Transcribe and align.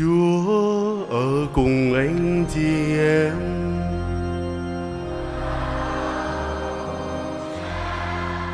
Chúa 0.00 1.04
ở 1.10 1.46
cùng 1.52 1.94
anh 1.94 2.44
chị 2.54 2.98
em. 2.98 3.36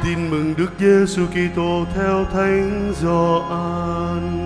Tin 0.04 0.30
mừng 0.30 0.54
Đức 0.56 0.71
Giêsu 0.79 1.27
Kitô 1.27 1.85
theo 1.95 2.24
Thánh 2.32 2.93
Gioan. 3.01 4.46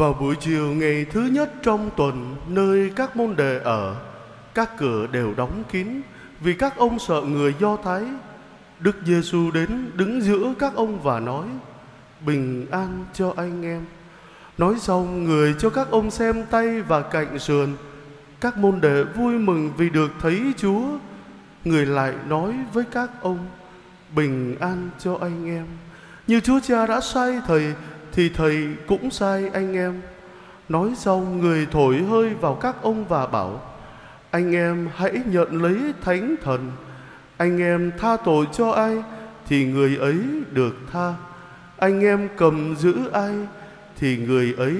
Vào 0.00 0.12
buổi 0.12 0.36
chiều 0.40 0.66
ngày 0.66 1.06
thứ 1.10 1.20
nhất 1.20 1.52
trong 1.62 1.90
tuần, 1.96 2.36
nơi 2.48 2.92
các 2.96 3.16
môn 3.16 3.36
đề 3.36 3.60
ở, 3.64 3.96
các 4.54 4.76
cửa 4.76 5.06
đều 5.06 5.34
đóng 5.36 5.62
kín 5.72 6.00
vì 6.40 6.54
các 6.54 6.76
ông 6.76 6.98
sợ 6.98 7.20
người 7.20 7.54
Do 7.60 7.76
Thái. 7.76 8.02
Đức 8.78 8.96
Giêsu 9.06 9.50
đến 9.50 9.90
đứng 9.94 10.20
giữa 10.20 10.54
các 10.58 10.74
ông 10.74 11.02
và 11.02 11.20
nói: 11.20 11.46
Bình 12.26 12.66
an 12.70 13.04
cho 13.14 13.34
anh 13.36 13.62
em. 13.62 13.84
Nói 14.58 14.74
xong, 14.78 15.24
người 15.24 15.54
cho 15.58 15.70
các 15.70 15.90
ông 15.90 16.10
xem 16.10 16.44
tay 16.50 16.82
và 16.82 17.02
cạnh 17.02 17.38
sườn. 17.38 17.68
Các 18.40 18.56
môn 18.56 18.80
đệ 18.80 19.04
vui 19.04 19.38
mừng 19.38 19.72
vì 19.76 19.90
được 19.90 20.10
thấy 20.20 20.42
Chúa. 20.56 20.82
Người 21.64 21.86
lại 21.86 22.14
nói 22.28 22.54
với 22.72 22.84
các 22.92 23.10
ông: 23.22 23.46
Bình 24.14 24.56
an 24.60 24.90
cho 24.98 25.18
anh 25.20 25.46
em. 25.46 25.66
Như 26.26 26.40
Chúa 26.40 26.60
Cha 26.60 26.86
đã 26.86 27.00
sai 27.00 27.40
thầy 27.46 27.74
thì 28.14 28.28
thầy 28.28 28.68
cũng 28.86 29.10
sai 29.10 29.50
anh 29.52 29.76
em. 29.76 30.00
Nói 30.68 30.92
xong 30.96 31.40
người 31.40 31.66
thổi 31.70 32.02
hơi 32.10 32.34
vào 32.34 32.54
các 32.54 32.82
ông 32.82 33.04
và 33.04 33.26
bảo, 33.26 33.60
Anh 34.30 34.54
em 34.54 34.88
hãy 34.96 35.12
nhận 35.26 35.62
lấy 35.62 35.78
thánh 36.02 36.34
thần. 36.42 36.72
Anh 37.36 37.60
em 37.60 37.92
tha 37.98 38.16
tội 38.24 38.46
cho 38.52 38.70
ai 38.70 39.02
Thì 39.46 39.64
người 39.64 39.96
ấy 39.96 40.18
được 40.50 40.76
tha. 40.92 41.14
Anh 41.78 42.00
em 42.00 42.28
cầm 42.36 42.76
giữ 42.76 42.94
ai 43.12 43.34
Thì 43.96 44.16
người 44.16 44.54
ấy 44.58 44.76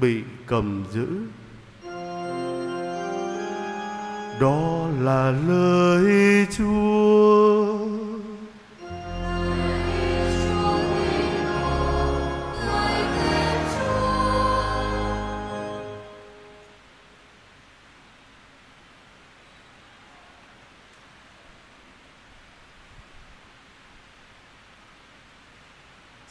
bị 0.00 0.22
cầm 0.46 0.84
giữ. 0.92 1.06
Đó 4.40 4.86
là 5.00 5.34
lời 5.48 6.46
Chúa. 6.56 7.69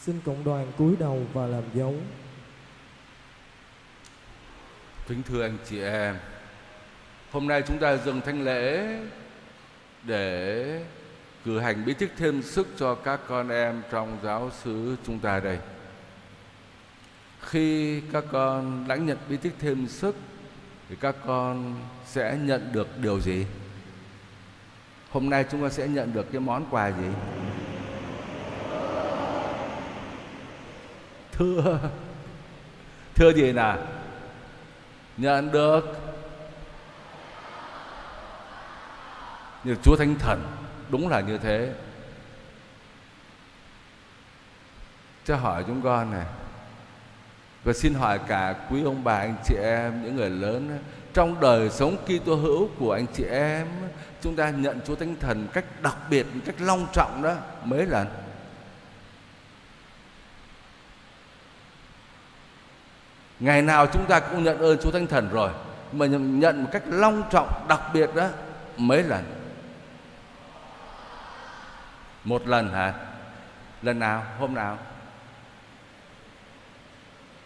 Xin 0.02 0.20
cộng 0.26 0.44
đoàn 0.44 0.72
cúi 0.78 0.96
đầu 1.00 1.22
và 1.34 1.48
làm 1.48 1.64
dấu. 1.74 1.96
Kính 5.08 5.24
thưa 5.24 5.44
anh 5.44 5.58
chị 5.70 5.82
em, 5.82 6.16
hôm 7.32 7.48
nay 7.48 7.64
chúng 7.68 7.80
ta 7.80 7.98
dừng 7.98 8.22
thanh 8.22 8.44
lễ 8.44 8.96
để 10.04 10.86
cử 11.46 11.60
hành 11.60 11.86
bí 11.86 11.94
tích 11.94 12.14
thêm 12.18 12.44
sức 12.44 12.68
cho 12.78 12.96
các 12.96 13.20
con 13.28 13.50
em 13.50 13.82
trong 13.92 14.18
giáo 14.24 14.52
xứ 14.64 14.96
chúng 15.06 15.20
ta 15.20 15.40
đây. 15.40 15.60
Khi 17.42 18.02
các 18.02 18.24
con 18.32 18.86
lãnh 18.88 19.06
nhận 19.06 19.18
bí 19.30 19.38
tích 19.38 19.54
thêm 19.60 19.88
sức 19.88 20.16
thì 20.90 20.96
các 21.00 21.16
con 21.26 21.76
sẽ 22.06 22.38
nhận 22.42 22.72
được 22.74 22.88
điều 22.98 23.20
gì? 23.20 23.46
Hôm 25.10 25.30
nay 25.30 25.46
chúng 25.52 25.62
ta 25.62 25.70
sẽ 25.70 25.88
nhận 25.88 26.14
được 26.14 26.32
cái 26.32 26.42
món 26.42 26.66
quà 26.72 26.92
gì? 26.92 27.08
Thưa. 31.40 31.80
Thưa 33.16 33.34
gì 33.34 33.52
nào 33.52 33.78
nhận 35.18 35.52
được. 35.52 35.86
Như 39.64 39.76
Chúa 39.84 39.96
Thánh 39.96 40.16
Thần, 40.20 40.44
đúng 40.90 41.10
là 41.10 41.20
như 41.22 41.38
thế. 41.38 41.74
Cho 45.26 45.36
hỏi 45.36 45.64
chúng 45.68 45.82
con 45.82 46.12
này, 46.12 46.26
và 47.64 47.74
xin 47.74 47.94
hỏi 47.94 48.20
cả 48.28 48.56
quý 48.70 48.84
ông 48.84 49.04
bà, 49.04 49.18
anh 49.18 49.36
chị 49.46 49.56
em, 49.64 50.04
những 50.04 50.16
người 50.16 50.30
lớn, 50.30 50.80
trong 51.14 51.40
đời 51.40 51.70
sống 51.70 51.98
Kitô 52.06 52.36
hữu 52.36 52.70
của 52.80 52.94
anh 52.94 53.06
chị 53.14 53.24
em, 53.24 53.68
chúng 54.22 54.36
ta 54.36 54.50
nhận 54.50 54.80
Chúa 54.88 54.96
Thánh 54.96 55.16
Thần 55.20 55.48
cách 55.54 55.66
đặc 55.82 55.98
biệt 56.10 56.26
cách 56.46 56.56
long 56.60 56.88
trọng 56.94 57.22
đó, 57.22 57.36
mấy 57.64 57.86
lần? 57.86 58.08
Ngày 63.40 63.62
nào 63.62 63.88
chúng 63.88 64.06
ta 64.06 64.20
cũng 64.20 64.44
nhận 64.44 64.60
ơn 64.60 64.78
Chúa 64.78 64.92
Thánh 64.92 65.08
Thần 65.08 65.30
rồi, 65.32 65.52
Mà 65.92 66.06
nhận 66.06 66.64
một 66.64 66.70
cách 66.72 66.84
long 66.88 67.24
trọng, 67.32 67.66
đặc 67.68 67.82
biệt 67.94 68.16
đó, 68.16 68.28
Mấy 68.78 69.04
lần? 69.04 69.24
Một 72.24 72.48
lần 72.48 72.74
hả? 72.74 72.94
Lần 73.82 74.00
nào? 74.00 74.24
Hôm 74.40 74.54
nào? 74.54 74.78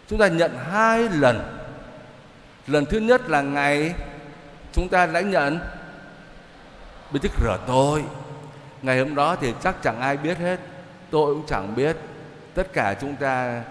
Chúng 0.08 0.20
ta 0.20 0.28
nhận 0.28 0.58
hai 0.72 1.10
lần. 1.10 1.60
Lần 2.68 2.86
thứ 2.86 3.00
nhất 3.00 3.30
là 3.30 3.42
ngày 3.42 3.94
Chúng 4.74 4.90
ta 4.90 5.06
đã 5.06 5.22
nhận 5.22 5.60
Bí 7.12 7.20
tích 7.20 7.32
rửa 7.42 7.58
tội. 7.68 8.04
Ngày 8.82 9.00
hôm 9.00 9.16
đó 9.16 9.36
thì 9.36 9.54
chắc 9.62 9.76
chẳng 9.84 10.02
ai 10.02 10.18
biết 10.18 10.38
hết, 10.38 10.60
Tôi 11.12 11.34
cũng 11.36 11.46
chẳng 11.48 11.76
biết. 11.76 11.98
Tất 12.54 12.74
cả 12.74 12.96
chúng 13.02 13.16
ta 13.16 13.64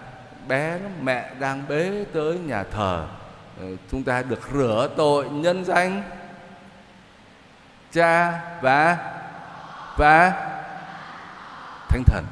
bé 0.48 0.78
lắm, 0.78 0.92
mẹ 1.02 1.30
đang 1.40 1.62
bế 1.68 2.04
tới 2.12 2.38
nhà 2.38 2.62
thờ. 2.62 3.06
Ờ, 3.60 3.66
chúng 3.90 4.02
ta 4.02 4.22
được 4.22 4.40
rửa 4.54 4.88
tội 4.96 5.28
nhân 5.28 5.64
danh. 5.64 6.02
Cha 7.92 8.40
và 8.62 9.12
và 9.96 10.32
thánh 11.88 12.02
thần. 12.06 12.24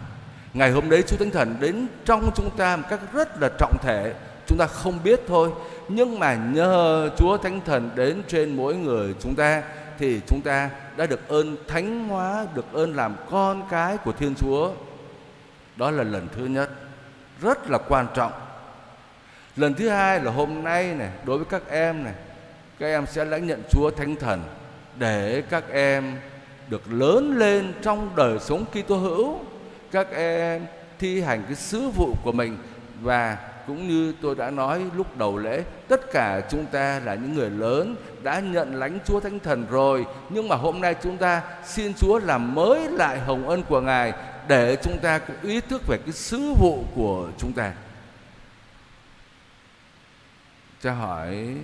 Ngày 0.54 0.70
hôm 0.70 0.90
đấy 0.90 1.02
chúa 1.06 1.16
thánh 1.16 1.30
thần 1.30 1.56
đến 1.60 1.86
trong 2.04 2.30
chúng 2.34 2.50
ta 2.56 2.76
một 2.76 2.82
cách 2.90 3.00
rất 3.12 3.40
là 3.40 3.48
trọng 3.58 3.76
thể. 3.82 4.14
Chúng 4.46 4.58
ta 4.58 4.66
không 4.66 4.98
biết 5.04 5.20
thôi 5.28 5.50
nhưng 5.88 6.18
mà 6.18 6.34
nhờ 6.34 7.10
chúa 7.16 7.36
thánh 7.36 7.60
thần 7.60 7.90
đến 7.94 8.22
trên 8.28 8.56
mỗi 8.56 8.76
người 8.76 9.14
chúng 9.20 9.34
ta 9.34 9.62
thì 9.98 10.20
chúng 10.26 10.40
ta 10.40 10.70
đã 10.96 11.06
được 11.06 11.28
ơn 11.28 11.56
thánh 11.68 12.08
hóa 12.08 12.46
được 12.54 12.72
ơn 12.72 12.96
làm 12.96 13.16
con 13.30 13.62
cái 13.70 13.96
của 13.96 14.12
thiên 14.12 14.34
chúa. 14.34 14.70
Đó 15.76 15.90
là 15.90 16.02
lần 16.02 16.28
thứ 16.36 16.44
nhất 16.44 16.70
rất 17.40 17.70
là 17.70 17.78
quan 17.88 18.06
trọng. 18.14 18.32
Lần 19.56 19.74
thứ 19.74 19.88
hai 19.88 20.20
là 20.20 20.30
hôm 20.30 20.64
nay 20.64 20.94
này, 20.94 21.10
đối 21.24 21.38
với 21.38 21.46
các 21.50 21.62
em 21.70 22.04
này, 22.04 22.14
các 22.78 22.86
em 22.86 23.06
sẽ 23.06 23.24
lãnh 23.24 23.46
nhận 23.46 23.62
chúa 23.70 23.90
thánh 23.90 24.16
thần 24.16 24.42
để 24.96 25.42
các 25.50 25.64
em 25.72 26.16
được 26.68 26.82
lớn 26.92 27.38
lên 27.38 27.72
trong 27.82 28.10
đời 28.16 28.38
sống 28.38 28.64
Kitô 28.64 28.96
hữu. 28.96 29.38
Các 29.90 30.06
em 30.14 30.66
thi 30.98 31.20
hành 31.20 31.42
cái 31.46 31.54
sứ 31.54 31.88
vụ 31.88 32.14
của 32.24 32.32
mình 32.32 32.58
và 33.00 33.36
cũng 33.66 33.88
như 33.88 34.14
tôi 34.22 34.34
đã 34.34 34.50
nói 34.50 34.82
lúc 34.96 35.16
đầu 35.16 35.38
lễ, 35.38 35.62
tất 35.88 36.12
cả 36.12 36.40
chúng 36.50 36.66
ta 36.66 37.00
là 37.04 37.14
những 37.14 37.34
người 37.34 37.50
lớn 37.50 37.96
đã 38.22 38.40
nhận 38.40 38.74
lãnh 38.74 38.98
Chúa 39.04 39.20
Thánh 39.20 39.38
Thần 39.38 39.66
rồi. 39.70 40.06
Nhưng 40.28 40.48
mà 40.48 40.56
hôm 40.56 40.80
nay 40.80 40.94
chúng 41.02 41.16
ta 41.16 41.42
xin 41.64 41.94
Chúa 41.94 42.18
làm 42.18 42.54
mới 42.54 42.88
lại 42.88 43.18
hồng 43.18 43.48
ân 43.48 43.62
của 43.62 43.80
Ngài 43.80 44.12
để 44.50 44.76
chúng 44.82 44.98
ta 44.98 45.18
cũng 45.18 45.36
ý 45.42 45.60
thức 45.60 45.82
về 45.86 45.98
cái 45.98 46.12
sứ 46.12 46.54
vụ 46.58 46.84
của 46.94 47.28
chúng 47.38 47.52
ta 47.52 47.72
cha 50.82 50.92
hỏi 50.92 51.56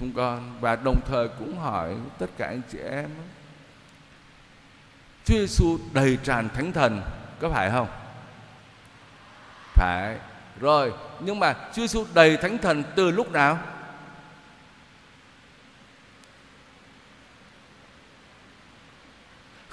chúng 0.00 0.12
con 0.12 0.58
và 0.60 0.76
đồng 0.76 1.00
thời 1.06 1.28
cũng 1.38 1.58
hỏi 1.58 1.94
tất 2.18 2.26
cả 2.38 2.46
anh 2.46 2.62
chị 2.72 2.78
em 2.78 3.10
Chúa 5.24 5.34
Giêsu 5.34 5.78
đầy 5.92 6.18
tràn 6.24 6.48
thánh 6.48 6.72
thần 6.72 7.02
có 7.40 7.50
phải 7.50 7.70
không? 7.70 7.88
Phải. 9.74 10.18
Rồi, 10.60 10.92
nhưng 11.20 11.40
mà 11.40 11.52
Chúa 11.52 11.82
Giêsu 11.82 12.06
đầy 12.14 12.36
thánh 12.36 12.58
thần 12.58 12.82
từ 12.96 13.10
lúc 13.10 13.32
nào? 13.32 13.58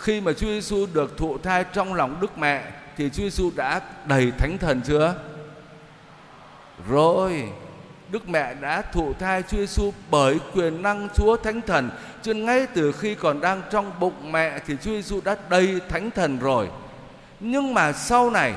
Khi 0.02 0.22
mà 0.22 0.34
Chúa 0.34 0.48
Giêsu 0.48 0.88
được 0.94 1.18
thụ 1.18 1.38
thai 1.38 1.66
trong 1.74 1.94
lòng 1.94 2.18
Đức 2.22 2.38
Mẹ 2.38 2.64
thì 2.98 3.10
Chúa 3.10 3.24
Giêsu 3.24 3.52
đã 3.56 3.82
đầy 4.06 4.32
thánh 4.38 4.58
thần 4.58 4.82
chưa? 4.82 5.16
Rồi, 6.90 7.50
Đức 8.12 8.30
Mẹ 8.30 8.54
đã 8.54 8.82
thụ 8.82 9.14
thai 9.14 9.44
Chúa 9.44 9.58
Giêsu 9.58 9.94
bởi 10.12 10.40
quyền 10.54 10.82
năng 10.82 11.08
Chúa 11.16 11.38
Thánh 11.38 11.62
Thần. 11.62 11.90
Cho 12.22 12.34
ngay 12.34 12.68
từ 12.74 12.92
khi 12.92 13.16
còn 13.16 13.42
đang 13.42 13.62
trong 13.72 13.92
bụng 14.00 14.32
mẹ 14.32 14.60
thì 14.66 14.76
Chúa 14.82 14.92
Giêsu 14.92 15.22
đã 15.24 15.38
đầy 15.50 15.82
Thánh 15.90 16.12
Thần 16.12 16.40
rồi. 16.40 16.70
Nhưng 17.40 17.74
mà 17.74 17.94
sau 17.94 18.30
này 18.30 18.54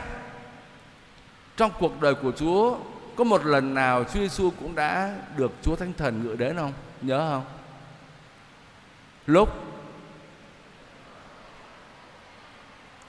trong 1.56 1.70
cuộc 1.78 2.00
đời 2.00 2.14
của 2.14 2.32
Chúa 2.36 2.76
có 3.16 3.24
một 3.24 3.44
lần 3.44 3.74
nào 3.74 4.04
Chúa 4.04 4.20
Giêsu 4.20 4.50
cũng 4.60 4.74
đã 4.74 5.14
được 5.36 5.52
Chúa 5.62 5.76
Thánh 5.76 5.92
Thần 5.92 6.24
ngự 6.24 6.36
đến 6.36 6.56
không? 6.56 6.72
Nhớ 7.02 7.28
không? 7.30 7.44
Lúc 9.26 9.73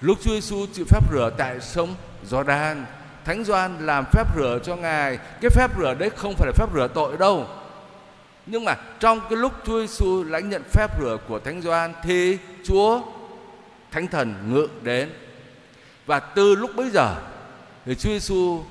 lúc 0.02 0.18
Chúa 0.22 0.32
Giêsu 0.32 0.66
chịu 0.74 0.86
phép 0.90 1.04
rửa 1.12 1.32
tại 1.38 1.62
sông 1.62 1.96
Giođan, 2.24 2.86
Thánh 3.26 3.44
Gioan 3.44 3.86
làm 3.86 4.06
phép 4.12 4.28
rửa 4.36 4.60
cho 4.64 4.76
ngài. 4.76 5.18
Cái 5.42 5.50
phép 5.50 5.72
rửa 5.80 5.94
đấy 5.94 6.10
không 6.16 6.34
phải 6.34 6.48
là 6.48 6.54
phép 6.56 6.66
rửa 6.74 6.88
tội 6.88 7.18
đâu. 7.18 7.48
Nhưng 8.46 8.66
mà 8.66 8.76
trong 9.00 9.20
cái 9.30 9.38
lúc 9.38 9.52
Chúa 9.66 9.80
Giêsu 9.80 10.24
lãnh 10.24 10.50
nhận 10.50 10.64
phép 10.72 10.88
rửa 11.02 11.18
của 11.28 11.40
Thánh 11.40 11.62
Gioan 11.62 11.94
thì 12.04 12.38
Chúa 12.64 13.02
Thánh 13.92 14.08
Thần 14.08 14.54
ngự 14.54 14.68
đến. 14.82 15.10
Và 16.06 16.20
từ 16.20 16.56
lúc 16.56 16.72
bấy 16.76 16.90
giờ 16.90 17.16
thì 17.86 17.96
Chúa 17.96 18.10
Giêsu 18.10 18.64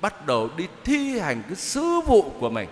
bắt 0.00 0.26
đầu 0.26 0.50
đi 0.56 0.66
thi 0.84 1.18
hành 1.18 1.42
cái 1.42 1.56
sứ 1.56 2.00
vụ 2.06 2.32
của 2.40 2.50
mình. 2.50 2.68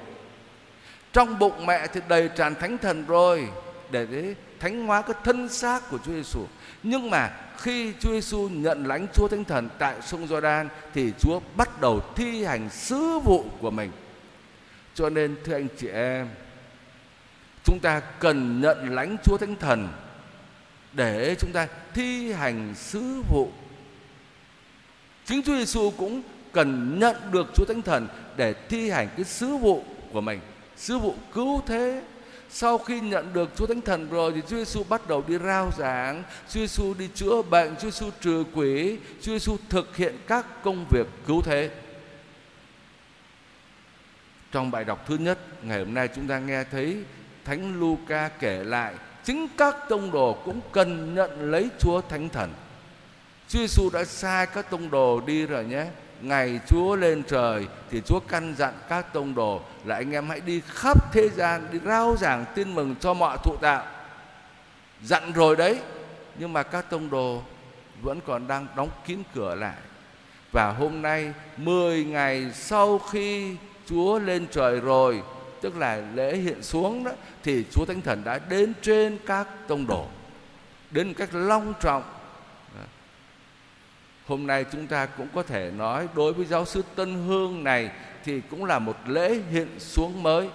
Trong 1.13 1.39
bụng 1.39 1.67
mẹ 1.67 1.87
thì 1.87 2.01
đầy 2.09 2.31
tràn 2.37 2.55
Thánh 2.55 2.79
Thần 2.79 3.07
rồi 3.07 3.49
để 3.91 4.35
thánh 4.61 4.87
hóa 4.87 5.03
cái 5.03 5.17
thân 5.25 5.49
xác 5.49 5.91
của 5.91 5.99
Chúa 5.99 6.13
Giêsu. 6.13 6.41
Nhưng 6.83 7.11
mà 7.11 7.31
khi 7.59 7.93
Chúa 8.01 8.13
Giêsu 8.13 8.49
nhận 8.49 8.87
lãnh 8.87 9.07
Chúa 9.15 9.29
Thánh 9.29 9.45
Thần 9.45 9.69
tại 9.79 9.95
sông 10.03 10.27
Giođan 10.27 10.69
thì 10.95 11.13
Chúa 11.19 11.41
bắt 11.57 11.81
đầu 11.81 12.01
thi 12.17 12.45
hành 12.45 12.71
sứ 12.71 13.19
vụ 13.19 13.45
của 13.61 13.71
mình. 13.71 13.91
Cho 14.95 15.11
nên 15.11 15.37
thưa 15.45 15.55
anh 15.55 15.69
chị 15.79 15.89
em, 15.89 16.29
chúng 17.65 17.79
ta 17.83 18.01
cần 18.01 18.61
nhận 18.61 18.95
lãnh 18.95 19.17
Chúa 19.25 19.37
Thánh 19.37 19.57
Thần 19.57 19.89
để 20.93 21.37
chúng 21.41 21.53
ta 21.53 21.69
thi 21.95 22.33
hành 22.33 22.75
sứ 22.75 23.23
vụ. 23.31 23.51
Chính 25.25 25.43
Chúa 25.43 25.57
Giêsu 25.57 25.91
cũng 25.91 26.23
cần 26.53 26.99
nhận 26.99 27.17
được 27.33 27.47
Chúa 27.55 27.65
Thánh 27.65 27.83
Thần 27.83 28.09
để 28.37 28.53
thi 28.69 28.91
hành 28.91 29.09
cái 29.17 29.25
sứ 29.25 29.57
vụ 29.57 29.85
của 30.13 30.21
mình, 30.21 30.41
sứ 30.77 30.99
vụ 30.99 31.15
cứu 31.33 31.63
thế 31.67 32.03
sau 32.51 32.79
khi 32.79 33.01
nhận 33.01 33.33
được 33.33 33.51
Chúa 33.57 33.67
Thánh 33.67 33.81
Thần 33.81 34.11
rồi 34.11 34.33
thì 34.35 34.41
Chúa 34.41 34.57
Giêsu 34.57 34.85
bắt 34.89 35.09
đầu 35.09 35.25
đi 35.27 35.39
rao 35.39 35.71
giảng, 35.79 36.23
Chúa 36.49 36.61
Giêsu 36.61 36.95
đi 36.95 37.09
chữa 37.15 37.43
bệnh, 37.43 37.77
Chúa 37.77 37.91
Giêsu 37.91 38.11
trừ 38.21 38.45
quỷ, 38.55 38.99
Chúa 39.23 39.33
Giêsu 39.33 39.57
thực 39.69 39.97
hiện 39.97 40.19
các 40.27 40.63
công 40.63 40.87
việc 40.91 41.07
cứu 41.27 41.43
thế. 41.43 41.71
Trong 44.53 44.71
bài 44.71 44.85
đọc 44.85 45.05
thứ 45.07 45.17
nhất 45.19 45.39
ngày 45.63 45.79
hôm 45.79 45.95
nay 45.95 46.09
chúng 46.15 46.29
ta 46.29 46.39
nghe 46.39 46.65
thấy 46.65 46.97
Thánh 47.45 47.81
Luca 47.81 48.29
kể 48.29 48.65
lại 48.65 48.95
chính 49.25 49.47
các 49.57 49.77
tông 49.89 50.13
đồ 50.13 50.33
cũng 50.45 50.61
cần 50.73 51.15
nhận 51.15 51.51
lấy 51.51 51.69
Chúa 51.79 52.01
Thánh 52.01 52.29
Thần. 52.29 52.55
Chúa 53.49 53.59
Giêsu 53.59 53.91
đã 53.93 54.05
sai 54.05 54.47
các 54.47 54.71
tông 54.71 54.91
đồ 54.91 55.21
đi 55.21 55.47
rồi 55.47 55.65
nhé 55.65 55.87
ngày 56.23 56.61
Chúa 56.67 56.97
lên 56.97 57.23
trời 57.29 57.67
thì 57.91 58.01
Chúa 58.07 58.21
căn 58.21 58.55
dặn 58.59 58.75
các 58.89 59.13
tông 59.13 59.35
đồ 59.35 59.61
là 59.85 59.97
anh 59.97 60.13
em 60.13 60.29
hãy 60.29 60.41
đi 60.41 60.63
khắp 60.67 61.13
thế 61.13 61.29
gian 61.29 61.67
đi 61.73 61.79
rao 61.85 62.17
giảng 62.17 62.45
tin 62.55 62.75
mừng 62.75 62.95
cho 63.01 63.15
mọi 63.15 63.39
thụ 63.45 63.57
tạo. 63.61 63.87
Dặn 65.03 65.33
rồi 65.33 65.57
đấy, 65.57 65.81
nhưng 66.39 66.53
mà 66.53 66.63
các 66.63 66.91
tông 66.91 67.11
đồ 67.11 67.43
vẫn 68.03 68.21
còn 68.27 68.47
đang 68.47 68.67
đóng 68.77 68.89
kín 69.07 69.23
cửa 69.35 69.55
lại. 69.55 69.77
Và 70.53 70.75
hôm 70.79 71.03
nay 71.03 71.33
10 71.57 72.05
ngày 72.05 72.51
sau 72.55 72.99
khi 72.99 73.57
Chúa 73.87 74.19
lên 74.19 74.47
trời 74.51 74.81
rồi, 74.81 75.23
tức 75.61 75.77
là 75.77 76.03
lễ 76.15 76.37
hiện 76.37 76.63
xuống 76.63 77.05
đó 77.05 77.11
thì 77.43 77.65
Chúa 77.73 77.85
Thánh 77.85 78.01
Thần 78.01 78.25
đã 78.25 78.39
đến 78.49 78.73
trên 78.83 79.19
các 79.27 79.47
tông 79.69 79.87
đồ 79.87 80.07
đến 80.91 81.09
một 81.09 81.15
cách 81.17 81.29
long 81.33 81.75
trọng 81.81 82.03
Hôm 84.29 84.47
nay 84.47 84.65
chúng 84.73 84.87
ta 84.87 85.07
cũng 85.07 85.29
có 85.35 85.43
thể 85.43 85.71
nói 85.77 86.09
đối 86.15 86.33
với 86.33 86.47
giáo 86.47 86.65
sư 86.65 86.83
Tân 86.95 87.27
Hương 87.27 87.65
này 87.65 87.91
thì 88.25 88.41
cũng 88.51 88.65
là 88.65 88.79
một 88.79 88.97
lễ 89.07 89.41
hiện 89.51 89.69
xuống 89.79 90.23
mới. 90.23 90.49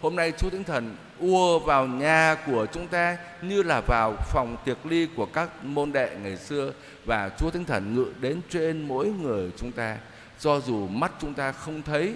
Hôm 0.00 0.16
nay 0.16 0.32
Chúa 0.38 0.50
Thánh 0.50 0.64
Thần 0.64 0.96
ua 1.18 1.58
vào 1.58 1.86
nhà 1.86 2.36
của 2.46 2.66
chúng 2.72 2.86
ta 2.86 3.16
như 3.42 3.62
là 3.62 3.80
vào 3.86 4.14
phòng 4.32 4.56
tiệc 4.64 4.86
ly 4.86 5.08
của 5.16 5.26
các 5.26 5.64
môn 5.64 5.92
đệ 5.92 6.16
ngày 6.22 6.36
xưa 6.36 6.72
và 7.04 7.30
Chúa 7.38 7.50
Thánh 7.50 7.64
Thần 7.64 7.94
ngự 7.94 8.12
đến 8.20 8.40
trên 8.50 8.88
mỗi 8.88 9.06
người 9.06 9.50
chúng 9.56 9.72
ta. 9.72 9.96
Do 10.40 10.60
dù 10.60 10.86
mắt 10.88 11.12
chúng 11.20 11.34
ta 11.34 11.52
không 11.52 11.82
thấy, 11.82 12.14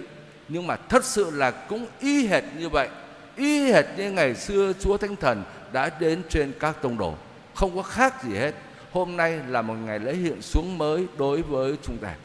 nhưng 0.49 0.67
mà 0.67 0.75
thật 0.75 1.05
sự 1.05 1.31
là 1.31 1.51
cũng 1.51 1.85
y 1.99 2.27
hệt 2.27 2.43
như 2.57 2.69
vậy. 2.69 2.89
Y 3.35 3.71
hệt 3.71 3.85
như 3.97 4.11
ngày 4.11 4.35
xưa 4.35 4.73
Chúa 4.79 4.97
Thánh 4.97 5.15
Thần 5.15 5.43
đã 5.71 5.89
đến 5.99 6.21
trên 6.29 6.51
các 6.59 6.81
tông 6.81 6.97
đồ. 6.97 7.15
Không 7.55 7.75
có 7.75 7.81
khác 7.81 8.23
gì 8.23 8.35
hết 8.35 8.53
hôm 8.93 9.17
nay 9.17 9.39
là 9.47 9.61
một 9.61 9.73
ngày 9.73 9.99
lễ 9.99 10.13
hiện 10.13 10.41
xuống 10.41 10.77
mới 10.77 11.07
đối 11.17 11.41
với 11.41 11.77
chúng 11.83 11.97
ta, 11.97 12.15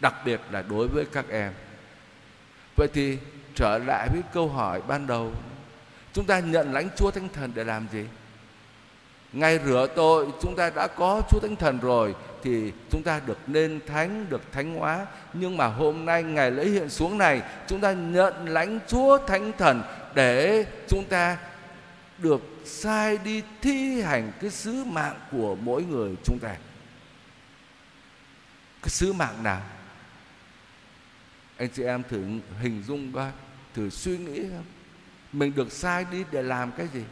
đặc 0.00 0.14
biệt 0.24 0.40
là 0.50 0.62
đối 0.62 0.88
với 0.88 1.04
các 1.12 1.24
em. 1.30 1.52
Vậy 2.76 2.88
thì 2.94 3.18
trở 3.54 3.78
lại 3.78 4.08
với 4.12 4.22
câu 4.34 4.48
hỏi 4.48 4.82
ban 4.88 5.06
đầu, 5.06 5.32
chúng 6.12 6.24
ta 6.24 6.38
nhận 6.38 6.72
lãnh 6.72 6.88
chúa 6.96 7.10
thánh 7.10 7.28
thần 7.28 7.52
để 7.54 7.64
làm 7.64 7.86
gì? 7.92 8.04
Ngày 9.32 9.60
rửa 9.66 9.86
tội, 9.96 10.26
chúng 10.40 10.56
ta 10.56 10.70
đã 10.70 10.86
có 10.86 11.22
chúa 11.30 11.40
thánh 11.40 11.56
thần 11.56 11.78
rồi 11.78 12.14
thì 12.42 12.72
chúng 12.90 13.02
ta 13.02 13.20
được 13.26 13.38
nên 13.46 13.80
thánh, 13.86 14.26
được 14.28 14.42
thánh 14.52 14.74
hóa. 14.74 15.06
Nhưng 15.32 15.56
mà 15.56 15.66
hôm 15.66 16.04
nay, 16.04 16.22
ngày 16.22 16.50
lễ 16.50 16.64
hiện 16.64 16.88
xuống 16.88 17.18
này, 17.18 17.42
chúng 17.66 17.80
ta 17.80 17.92
nhận 17.92 18.48
lãnh 18.48 18.78
chúa 18.86 19.18
thánh 19.26 19.52
thần 19.58 19.82
để 20.14 20.64
chúng 20.88 21.04
ta 21.04 21.36
được 22.18 22.40
sai 22.64 23.18
đi 23.18 23.42
thi 23.62 24.00
hành 24.00 24.32
cái 24.40 24.50
sứ 24.50 24.84
mạng 24.84 25.20
của 25.30 25.54
mỗi 25.54 25.84
người 25.84 26.14
chúng 26.24 26.38
ta. 26.42 26.56
Cái 28.82 28.90
sứ 28.90 29.12
mạng 29.12 29.42
nào? 29.42 29.62
Anh 31.56 31.68
chị 31.74 31.82
em 31.82 32.02
thử 32.08 32.24
hình 32.60 32.82
dung 32.86 33.12
coi, 33.12 33.30
thử 33.74 33.90
suy 33.90 34.18
nghĩ 34.18 34.40
không 34.40 34.64
mình 35.32 35.54
được 35.54 35.72
sai 35.72 36.04
đi 36.10 36.24
để 36.30 36.42
làm 36.42 36.72
cái 36.72 36.88
gì? 36.94 37.02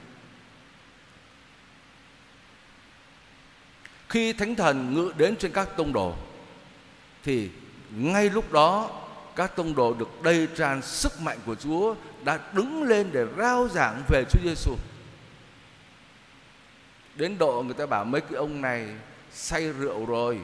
Khi 4.08 4.32
thánh 4.32 4.55
thần 4.55 4.94
ngự 4.94 5.12
đến 5.16 5.37
trên 5.37 5.52
các 5.52 5.69
tông 5.76 5.93
đồ, 5.93 6.14
thì 7.22 7.50
ngay 7.90 8.31
lúc 8.31 8.52
đó, 8.52 9.00
các 9.37 9.56
tông 9.56 9.75
đồ 9.75 9.94
được 9.94 10.22
đầy 10.22 10.48
tràn 10.56 10.82
sức 10.82 11.20
mạnh 11.20 11.38
của 11.46 11.55
Chúa 11.55 11.94
đã 12.25 12.38
đứng 12.52 12.82
lên 12.82 13.10
để 13.12 13.26
rao 13.38 13.69
giảng 13.69 14.02
về 14.08 14.25
Chúa 14.31 14.40
Giêsu 14.44 14.76
đến 17.17 17.38
độ 17.38 17.62
người 17.62 17.75
ta 17.75 17.86
bảo 17.86 18.05
mấy 18.05 18.20
cái 18.20 18.34
ông 18.34 18.60
này 18.60 18.86
say 19.32 19.72
rượu 19.72 20.06
rồi, 20.06 20.39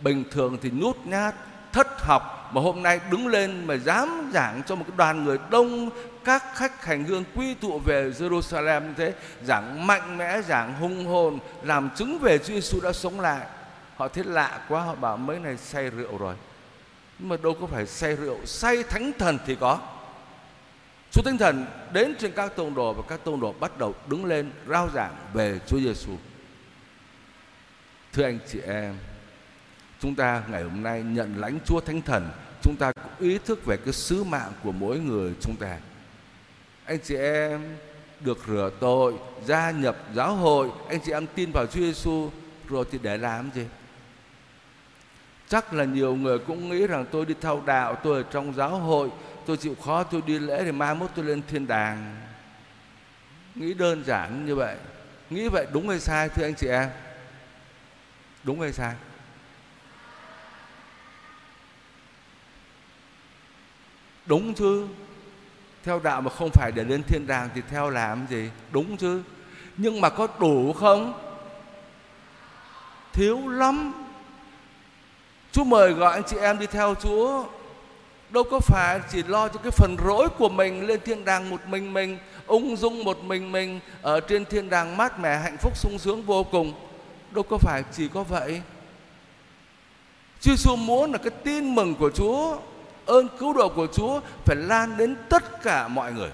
bình 0.00 0.24
thường 0.30 0.58
thì 0.62 0.70
nhút 0.70 0.96
nhát, 1.04 1.34
thất 1.72 2.00
học, 2.00 2.50
mà 2.52 2.60
hôm 2.60 2.82
nay 2.82 3.00
đứng 3.10 3.26
lên 3.26 3.66
mà 3.66 3.74
dám 3.74 4.30
giảng 4.34 4.62
cho 4.66 4.74
một 4.74 4.84
cái 4.88 4.96
đoàn 4.96 5.24
người 5.24 5.38
đông, 5.50 5.90
các 6.24 6.44
khách 6.54 6.84
hành 6.84 7.04
hương 7.04 7.24
quy 7.34 7.54
tụ 7.54 7.78
về 7.78 8.10
Jerusalem 8.10 8.80
như 8.80 8.94
thế, 8.96 9.14
giảng 9.44 9.86
mạnh 9.86 10.18
mẽ, 10.18 10.42
giảng 10.42 10.74
hung 10.74 11.06
hồn, 11.06 11.38
làm 11.62 11.90
chứng 11.96 12.18
về 12.18 12.38
Chúa 12.38 12.54
Giêsu 12.54 12.80
đã 12.80 12.92
sống 12.92 13.20
lại. 13.20 13.46
Họ 13.96 14.08
thấy 14.08 14.24
lạ 14.24 14.60
quá, 14.68 14.82
họ 14.82 14.94
bảo 14.94 15.16
mấy 15.16 15.38
này 15.38 15.56
say 15.56 15.90
rượu 15.90 16.18
rồi. 16.18 16.34
Nhưng 17.18 17.28
mà 17.28 17.36
đâu 17.42 17.54
có 17.60 17.66
phải 17.66 17.86
say 17.86 18.16
rượu, 18.16 18.38
say 18.44 18.82
thánh 18.82 19.12
thần 19.18 19.38
thì 19.46 19.56
có. 19.60 19.78
Chúa 21.12 21.22
Thánh 21.22 21.38
Thần 21.38 21.66
đến 21.92 22.14
trên 22.18 22.32
các 22.32 22.56
tông 22.56 22.74
đồ 22.74 22.92
và 22.92 23.02
các 23.08 23.24
tông 23.24 23.40
đồ 23.40 23.54
bắt 23.60 23.78
đầu 23.78 23.94
đứng 24.08 24.24
lên 24.24 24.50
rao 24.68 24.88
giảng 24.94 25.16
về 25.32 25.58
Chúa 25.66 25.78
Giêsu. 25.78 26.12
Thưa 28.12 28.24
anh 28.24 28.38
chị 28.48 28.60
em, 28.66 28.96
chúng 30.00 30.14
ta 30.14 30.42
ngày 30.48 30.62
hôm 30.62 30.82
nay 30.82 31.02
nhận 31.02 31.40
lãnh 31.40 31.58
Chúa 31.66 31.80
Thánh 31.80 32.02
Thần, 32.02 32.30
chúng 32.62 32.76
ta 32.76 32.92
cũng 32.92 33.28
ý 33.28 33.38
thức 33.38 33.64
về 33.64 33.76
cái 33.76 33.92
sứ 33.92 34.24
mạng 34.24 34.52
của 34.62 34.72
mỗi 34.72 34.98
người 34.98 35.32
chúng 35.40 35.56
ta. 35.56 35.78
Anh 36.84 36.98
chị 37.04 37.16
em 37.16 37.76
được 38.20 38.38
rửa 38.46 38.70
tội, 38.80 39.14
gia 39.44 39.70
nhập 39.70 39.96
giáo 40.14 40.34
hội, 40.34 40.70
anh 40.88 41.00
chị 41.04 41.12
em 41.12 41.26
tin 41.34 41.52
vào 41.52 41.66
Chúa 41.66 41.80
Giêsu 41.80 42.30
rồi 42.68 42.84
thì 42.90 42.98
để 43.02 43.16
làm 43.16 43.50
gì? 43.54 43.66
Chắc 45.48 45.74
là 45.74 45.84
nhiều 45.84 46.14
người 46.14 46.38
cũng 46.38 46.68
nghĩ 46.68 46.86
rằng 46.86 47.04
tôi 47.10 47.26
đi 47.26 47.34
theo 47.40 47.62
đạo, 47.66 47.94
tôi 47.94 48.16
ở 48.16 48.22
trong 48.30 48.54
giáo 48.54 48.78
hội, 48.78 49.10
tôi 49.46 49.56
chịu 49.56 49.76
khó, 49.84 50.02
tôi 50.02 50.22
đi 50.26 50.38
lễ 50.38 50.64
thì 50.64 50.72
mai 50.72 50.94
mốt 50.94 51.10
tôi 51.14 51.24
lên 51.24 51.42
thiên 51.48 51.66
đàng. 51.66 52.16
Nghĩ 53.54 53.74
đơn 53.74 54.04
giản 54.04 54.46
như 54.46 54.54
vậy. 54.56 54.76
Nghĩ 55.30 55.48
vậy 55.48 55.66
đúng 55.72 55.88
hay 55.88 56.00
sai, 56.00 56.28
thưa 56.28 56.44
anh 56.44 56.54
chị 56.54 56.68
em? 56.68 56.90
Đúng 58.44 58.60
hay 58.60 58.72
sai? 58.72 58.94
Đúng 64.26 64.54
chứ. 64.54 64.88
Theo 65.84 66.00
đạo 66.00 66.20
mà 66.20 66.30
không 66.30 66.50
phải 66.52 66.72
để 66.74 66.84
lên 66.84 67.02
thiên 67.02 67.26
đàng 67.26 67.48
thì 67.54 67.62
theo 67.70 67.90
làm 67.90 68.26
gì? 68.30 68.50
Đúng 68.70 68.96
chứ. 68.96 69.22
Nhưng 69.76 70.00
mà 70.00 70.08
có 70.08 70.28
đủ 70.38 70.72
không? 70.72 71.20
Thiếu 73.12 73.48
lắm. 73.48 73.92
Chúa 75.52 75.64
mời 75.64 75.92
gọi 75.92 76.12
anh 76.12 76.22
chị 76.26 76.36
em 76.36 76.58
đi 76.58 76.66
theo 76.66 76.94
Chúa 77.02 77.44
đâu 78.32 78.44
có 78.50 78.60
phải 78.60 79.00
chỉ 79.10 79.22
lo 79.22 79.48
cho 79.48 79.60
cái 79.62 79.70
phần 79.70 79.96
rỗi 80.06 80.28
của 80.28 80.48
mình 80.48 80.86
lên 80.86 81.00
thiên 81.04 81.24
đàng 81.24 81.50
một 81.50 81.60
mình 81.66 81.92
mình, 81.92 82.18
ung 82.46 82.76
dung 82.76 83.04
một 83.04 83.24
mình 83.24 83.52
mình, 83.52 83.80
ở 84.02 84.20
trên 84.20 84.44
thiên 84.44 84.70
đàng 84.70 84.96
mát 84.96 85.18
mẻ, 85.18 85.36
hạnh 85.36 85.56
phúc 85.56 85.76
sung 85.76 85.98
sướng 85.98 86.22
vô 86.22 86.44
cùng. 86.44 86.72
Đâu 87.30 87.42
có 87.42 87.58
phải 87.58 87.82
chỉ 87.92 88.08
có 88.08 88.22
vậy. 88.22 88.62
Chúa 90.40 90.50
Giêsu 90.50 90.76
muốn 90.76 91.12
là 91.12 91.18
cái 91.18 91.30
tin 91.30 91.74
mừng 91.74 91.94
của 91.94 92.10
Chúa, 92.10 92.58
ơn 93.06 93.28
cứu 93.38 93.52
độ 93.52 93.68
của 93.68 93.86
Chúa 93.92 94.20
phải 94.44 94.56
lan 94.56 94.96
đến 94.96 95.16
tất 95.28 95.62
cả 95.62 95.88
mọi 95.88 96.12
người. 96.12 96.30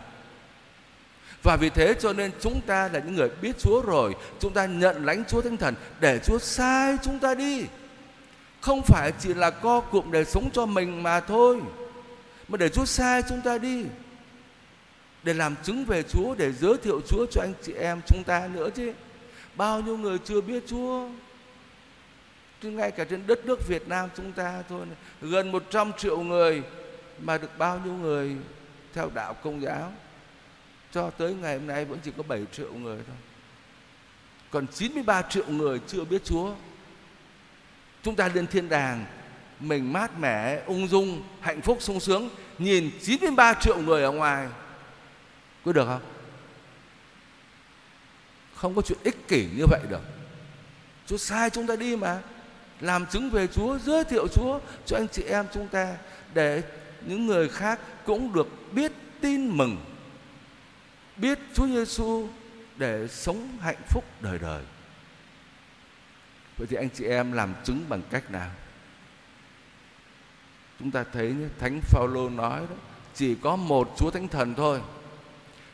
Và 1.43 1.57
vì 1.61 1.71
thế 1.71 1.95
cho 2.01 2.13
nên 2.13 2.31
chúng 2.41 2.61
ta 2.61 2.89
là 2.93 2.99
những 2.99 3.15
người 3.15 3.29
biết 3.43 3.59
Chúa 3.59 3.83
rồi, 3.83 4.15
Chúng 4.41 4.53
ta 4.53 4.67
nhận 4.67 5.05
lãnh 5.05 5.25
Chúa 5.29 5.41
Thánh 5.41 5.57
Thần 5.57 5.75
Để 6.01 6.19
Chúa 6.19 6.39
sai 6.39 6.97
chúng 7.03 7.19
ta 7.19 7.35
đi. 7.35 7.65
Không 8.61 8.83
phải 8.83 9.13
chỉ 9.21 9.35
là 9.35 9.51
co 9.51 9.81
cụm 9.81 10.11
để 10.11 10.25
sống 10.25 10.51
cho 10.53 10.67
mình 10.67 11.03
mà 11.03 11.21
thôi. 11.21 11.61
Mà 12.49 12.57
để 12.57 12.69
Chúa 12.69 12.85
sai 12.85 13.23
chúng 13.29 13.41
ta 13.41 13.59
đi. 13.59 13.85
Để 15.23 15.35
làm 15.35 15.55
chứng 15.63 15.85
về 15.85 16.03
Chúa, 16.03 16.35
Để 16.35 16.53
giới 16.53 16.77
thiệu 16.83 17.01
Chúa 17.09 17.27
cho 17.31 17.41
anh 17.41 17.53
chị 17.63 17.73
em 17.73 18.01
chúng 18.07 18.25
ta 18.25 18.49
nữa 18.53 18.69
chứ. 18.75 18.93
Bao 19.55 19.81
nhiêu 19.81 19.97
người 19.97 20.19
chưa 20.19 20.41
biết 20.41 20.63
Chúa? 20.67 21.09
Chứ 22.63 22.71
ngay 22.71 22.91
cả 22.91 23.05
trên 23.05 23.27
đất 23.27 23.47
nước 23.47 23.69
Việt 23.69 23.89
Nam 23.89 24.09
chúng 24.17 24.33
ta 24.33 24.63
thôi 24.69 24.87
Gần 25.21 25.53
100 25.53 25.93
triệu 25.99 26.21
người 26.21 26.63
Mà 27.19 27.39
được 27.39 27.59
bao 27.59 27.81
nhiêu 27.85 27.93
người 27.93 28.37
theo 28.95 29.11
đạo 29.15 29.35
công 29.35 29.63
giáo. 29.63 29.93
Cho 30.93 31.11
tới 31.11 31.35
ngày 31.35 31.59
hôm 31.59 31.67
nay 31.67 31.85
vẫn 31.85 31.99
chỉ 32.03 32.13
có 32.17 32.23
7 32.23 32.45
triệu 32.53 32.73
người 32.73 32.99
thôi. 33.07 33.17
Còn 34.51 34.67
93 34.67 35.23
triệu 35.23 35.47
người 35.49 35.81
chưa 35.87 36.05
biết 36.05 36.25
Chúa. 36.25 36.55
Chúng 38.03 38.17
ta 38.17 38.29
lên 38.35 38.47
thiên 38.47 38.69
đàng 38.69 39.07
mình 39.61 39.93
mát 39.93 40.19
mẻ, 40.19 40.63
ung 40.67 40.89
dung, 40.89 41.23
hạnh 41.41 41.61
phúc, 41.61 41.79
sung 41.81 42.01
sướng. 42.01 42.31
Nhìn 42.59 42.91
93 43.03 43.55
triệu 43.55 43.79
người 43.79 44.03
ở 44.03 44.11
ngoài. 44.11 44.49
Có 45.65 45.73
được 45.73 45.87
không? 45.87 46.03
Không 48.55 48.75
có 48.75 48.83
chuyện 48.83 48.99
ích 49.05 49.29
kỷ 49.29 49.47
như 49.57 49.65
vậy 49.71 49.81
được. 49.89 50.03
Chúa 51.07 51.17
sai 51.17 51.51
chúng 51.51 51.67
ta 51.67 51.77
đi 51.77 51.97
mà. 51.97 52.19
Làm 52.81 53.07
chứng 53.07 53.31
về 53.31 53.47
Chúa, 53.47 53.79
giới 53.79 54.05
thiệu 54.05 54.29
Chúa 54.29 54.61
cho 54.87 54.97
anh 54.97 55.09
chị 55.09 55.23
em 55.23 55.47
chúng 55.55 55.69
ta 55.69 55.97
để 56.35 56.63
những 57.07 57.27
người 57.27 57.49
khác 57.49 57.81
cũng 58.05 58.33
được 58.33 58.73
biết, 58.73 58.93
tin 59.21 59.57
mừng. 59.57 59.77
Biết 61.17 61.39
Chúa 61.55 61.67
Giêsu 61.67 62.29
để 62.77 63.09
sống 63.09 63.59
hạnh 63.61 63.83
phúc 63.89 64.05
đời 64.21 64.39
đời. 64.39 64.63
Vậy 66.59 66.67
thì 66.71 66.77
anh 66.77 66.89
chị 66.95 67.05
em 67.05 67.33
làm 67.33 67.55
chứng 67.65 67.85
bằng 67.89 68.03
cách 68.11 68.31
nào? 68.31 68.51
Chúng 70.79 70.91
ta 70.91 71.05
thấy 71.13 71.35
Thánh 71.59 71.81
Phaolô 71.81 72.29
nói 72.29 72.61
đó, 72.61 72.77
chỉ 73.15 73.35
có 73.35 73.57
một 73.57 73.95
Chúa 73.97 74.11
Thánh 74.11 74.29
Thần 74.29 74.55
thôi. 74.55 74.81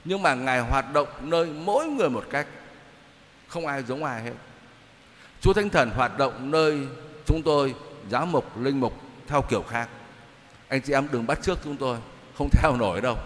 Nhưng 0.05 0.23
mà 0.23 0.35
Ngài 0.35 0.61
hoạt 0.61 0.93
động 0.93 1.09
nơi 1.21 1.47
mỗi 1.47 1.87
người 1.87 2.11
một 2.11 2.25
cách. 2.31 2.47
Không 3.49 3.67
ai 3.67 3.83
giống 3.83 4.05
ai 4.05 4.23
hết. 4.23 4.35
Chúa 5.41 5.53
Thánh 5.53 5.71
Thần 5.71 5.91
hoạt 5.91 6.19
động 6.19 6.51
nơi 6.51 6.79
chúng 7.27 7.43
tôi 7.45 7.75
giáo 8.11 8.27
mục, 8.27 8.61
linh 8.61 8.81
mục 8.81 8.93
theo 9.27 9.43
kiểu 9.43 9.63
khác. 9.63 9.89
Anh 10.69 10.81
chị 10.81 10.93
em 10.93 11.09
đừng 11.13 11.27
bắt 11.27 11.39
trước 11.43 11.59
chúng 11.65 11.77
tôi, 11.77 11.99
không 12.39 12.49
theo 12.53 12.77
nổi 12.79 13.01
đâu. 13.01 13.17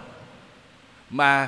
Mà 1.09 1.47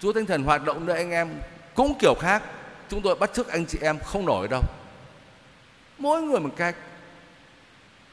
Chúa 0.00 0.12
Thánh 0.12 0.26
Thần 0.26 0.44
hoạt 0.44 0.64
động 0.64 0.86
nơi 0.86 0.96
anh 0.96 1.10
em 1.10 1.28
cũng 1.74 1.98
kiểu 1.98 2.14
khác 2.14 2.42
Chúng 2.88 3.02
tôi 3.02 3.14
bắt 3.14 3.30
trước 3.34 3.48
anh 3.48 3.66
chị 3.66 3.78
em 3.82 3.98
không 3.98 4.26
nổi 4.26 4.48
đâu 4.48 4.62
Mỗi 5.98 6.22
người 6.22 6.40
một 6.40 6.50
cách 6.56 6.76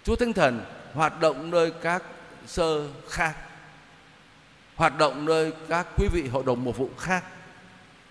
Chúa 0.03 0.15
Thánh 0.15 0.33
Thần 0.33 0.65
hoạt 0.95 1.19
động 1.19 1.51
nơi 1.51 1.71
các 1.81 2.03
sơ 2.47 2.87
khác. 3.09 3.35
Hoạt 4.75 4.97
động 4.97 5.25
nơi 5.25 5.53
các 5.69 5.87
quý 5.97 6.07
vị 6.13 6.27
hội 6.27 6.43
đồng 6.45 6.63
mục 6.63 6.77
vụ 6.77 6.89
khác. 6.97 7.23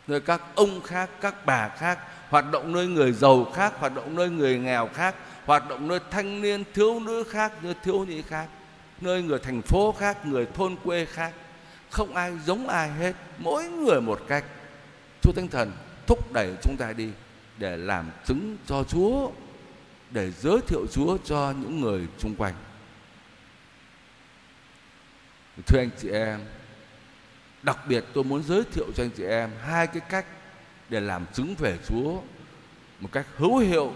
Nơi 0.06 0.20
các 0.20 0.42
ông 0.54 0.82
khác, 0.82 1.10
các 1.20 1.46
bà 1.46 1.68
khác. 1.68 1.98
Hoạt 2.28 2.50
động 2.50 2.72
nơi 2.72 2.86
người 2.86 3.12
giàu 3.12 3.44
khác 3.54 3.72
Hoạt 3.78 3.94
động 3.94 4.16
nơi 4.16 4.30
người 4.30 4.58
nghèo 4.58 4.88
khác. 4.94 5.14
Hoạt 5.46 5.68
động 5.68 5.88
nơi 5.88 6.00
thanh 6.10 6.42
niên, 6.42 6.64
thiếu 6.74 7.00
nữ 7.00 7.24
khác 7.30 7.52
Nơi 7.62 7.74
thiếu 7.82 8.04
nhi 8.04 8.22
khác. 8.22 8.46
Nơi 9.00 9.22
người 9.22 9.38
thành 9.38 9.62
phố 9.62 9.94
khác, 9.98 10.26
người 10.26 10.46
thôn 10.54 10.76
quê 10.84 11.04
khác. 11.04 11.32
Không 11.90 12.14
ai 12.14 12.38
giống 12.46 12.68
ai 12.68 12.90
hết 12.90 13.12
mỗi 13.38 13.64
người 13.64 14.00
một 14.00 14.20
cách. 14.28 14.44
Chúa 15.22 15.32
thánh 15.32 15.48
thần 15.48 15.72
thúc 16.06 16.32
đẩy 16.32 16.54
chúng 16.62 16.76
ta 16.76 16.92
đi 16.92 17.10
để 17.58 17.76
làm 17.76 18.10
chứng 18.24 18.56
cho 18.66 18.84
chúa 18.84 19.30
để 20.10 20.30
giới 20.30 20.60
thiệu 20.68 20.86
chúa 20.92 21.16
cho 21.24 21.54
những 21.60 21.80
người 21.80 22.06
xung 22.18 22.34
quanh 22.34 22.54
thưa 25.66 25.78
anh 25.78 25.90
chị 25.98 26.10
em, 26.10 26.40
đặc 27.62 27.78
biệt 27.88 28.04
tôi 28.12 28.24
muốn 28.24 28.42
giới 28.42 28.62
thiệu 28.72 28.86
cho 28.96 29.04
anh 29.04 29.10
chị 29.16 29.24
em 29.24 29.50
hai 29.62 29.86
cái 29.86 30.00
cách 30.08 30.26
để 30.88 31.00
làm 31.00 31.26
chứng 31.32 31.54
về 31.58 31.78
chúa 31.88 32.20
một 33.00 33.08
cách 33.12 33.26
hữu 33.36 33.58
hiệu 33.58 33.92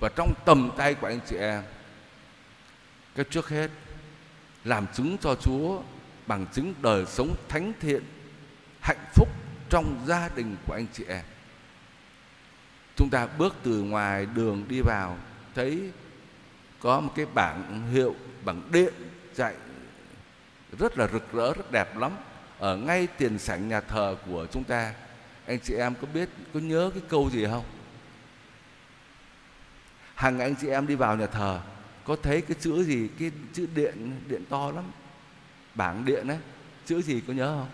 và 0.00 0.08
trong 0.16 0.34
tầm 0.44 0.70
tay 0.76 0.94
của 0.94 1.06
anh 1.06 1.20
chị 1.26 1.36
em. 1.36 1.62
Cái 3.14 3.24
trước 3.30 3.48
hết, 3.48 3.70
làm 4.64 4.86
chứng 4.94 5.18
cho 5.18 5.34
chúa 5.34 5.82
bằng 6.26 6.46
chứng 6.52 6.74
đời 6.82 7.06
sống 7.06 7.34
thánh 7.48 7.72
thiện, 7.80 8.02
hạnh 8.80 9.04
phúc 9.14 9.28
trong 9.70 10.04
gia 10.06 10.28
đình 10.28 10.56
của 10.66 10.74
anh 10.74 10.86
chị 10.92 11.04
em. 11.08 11.24
Chúng 12.96 13.08
ta 13.10 13.26
bước 13.26 13.54
từ 13.62 13.82
ngoài 13.82 14.26
đường 14.26 14.64
đi 14.68 14.80
vào, 14.80 15.18
thấy 15.54 15.90
có 16.80 17.00
một 17.00 17.12
cái 17.16 17.26
bảng 17.34 17.90
hiệu 17.92 18.14
bằng 18.44 18.68
điện 18.72 18.94
chạy 19.36 19.54
rất 20.78 20.98
là 20.98 21.08
rực 21.12 21.32
rỡ, 21.32 21.52
rất 21.52 21.72
đẹp 21.72 21.96
lắm. 21.96 22.12
Ở 22.58 22.76
ngay 22.76 23.06
tiền 23.06 23.38
sảnh 23.38 23.68
nhà 23.68 23.80
thờ 23.80 24.16
của 24.26 24.46
chúng 24.52 24.64
ta, 24.64 24.92
anh 25.46 25.58
chị 25.60 25.74
em 25.74 25.94
có 26.00 26.06
biết, 26.14 26.28
có 26.54 26.60
nhớ 26.60 26.90
cái 26.94 27.02
câu 27.08 27.30
gì 27.30 27.46
không? 27.50 27.64
Hàng 30.14 30.38
anh 30.38 30.54
chị 30.60 30.68
em 30.68 30.86
đi 30.86 30.94
vào 30.94 31.16
nhà 31.16 31.26
thờ, 31.26 31.60
có 32.04 32.16
thấy 32.22 32.40
cái 32.40 32.56
chữ 32.60 32.84
gì, 32.84 33.08
cái 33.18 33.30
chữ 33.52 33.66
điện 33.74 34.20
điện 34.28 34.44
to 34.48 34.70
lắm, 34.70 34.84
bảng 35.74 36.04
điện 36.04 36.28
ấy, 36.28 36.38
chữ 36.86 37.02
gì 37.02 37.22
có 37.26 37.32
nhớ 37.32 37.56
không? 37.58 37.70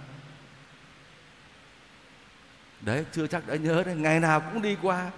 Đấy, 2.80 3.04
chưa 3.12 3.26
chắc 3.26 3.46
đã 3.46 3.56
nhớ 3.56 3.82
đấy, 3.86 3.94
ngày 3.94 4.20
nào 4.20 4.40
cũng 4.40 4.62
đi 4.62 4.76
qua, 4.82 5.10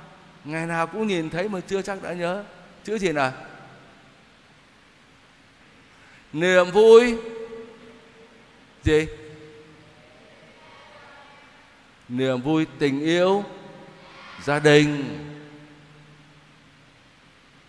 ngày 0.44 0.66
nào 0.66 0.86
cũng 0.86 1.06
nhìn 1.06 1.30
thấy 1.30 1.48
mà 1.48 1.60
chưa 1.60 1.82
chắc 1.82 2.02
đã 2.02 2.12
nhớ. 2.12 2.44
Chữ 2.84 2.98
gì 2.98 3.12
nào? 3.12 3.32
Niềm 6.32 6.70
vui 6.70 7.18
gì 8.82 9.06
niềm 12.08 12.40
vui 12.40 12.66
tình 12.78 13.00
yêu 13.00 13.44
gia 14.44 14.58
đình 14.58 15.04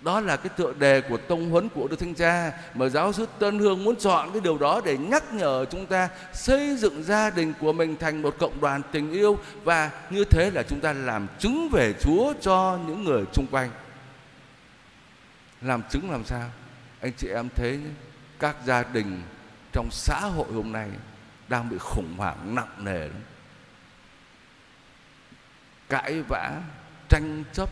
đó 0.01 0.19
là 0.19 0.37
cái 0.37 0.49
tựa 0.57 0.73
đề 0.79 1.01
của 1.01 1.17
tông 1.17 1.49
huấn 1.49 1.69
của 1.69 1.87
Đức 1.87 1.99
Thánh 1.99 2.13
Cha 2.13 2.51
mà 2.73 2.89
giáo 2.89 3.13
sư 3.13 3.25
Tân 3.39 3.59
Hương 3.59 3.83
muốn 3.83 3.95
chọn 3.95 4.31
cái 4.31 4.41
điều 4.41 4.57
đó 4.57 4.81
để 4.85 4.97
nhắc 4.97 5.33
nhở 5.33 5.65
chúng 5.65 5.85
ta 5.85 6.09
xây 6.33 6.75
dựng 6.77 7.03
gia 7.03 7.29
đình 7.29 7.53
của 7.59 7.73
mình 7.73 7.95
thành 7.99 8.21
một 8.21 8.35
cộng 8.39 8.61
đoàn 8.61 8.81
tình 8.91 9.11
yêu 9.11 9.37
và 9.63 9.91
như 10.09 10.23
thế 10.23 10.51
là 10.51 10.63
chúng 10.63 10.79
ta 10.79 10.93
làm 10.93 11.27
chứng 11.39 11.69
về 11.69 11.93
Chúa 11.99 12.33
cho 12.41 12.79
những 12.87 13.03
người 13.03 13.23
xung 13.33 13.47
quanh. 13.51 13.69
Làm 15.61 15.81
chứng 15.89 16.11
làm 16.11 16.25
sao? 16.25 16.49
Anh 17.01 17.11
chị 17.17 17.27
em 17.27 17.49
thấy 17.55 17.79
các 18.39 18.55
gia 18.65 18.83
đình 18.83 19.21
trong 19.73 19.89
xã 19.91 20.19
hội 20.19 20.47
hôm 20.53 20.71
nay 20.71 20.89
đang 21.47 21.69
bị 21.69 21.77
khủng 21.79 22.13
hoảng 22.17 22.55
nặng 22.55 22.85
nề 22.85 22.99
lắm. 22.99 23.21
Cãi 25.89 26.21
vã, 26.29 26.61
tranh 27.09 27.43
chấp, 27.53 27.69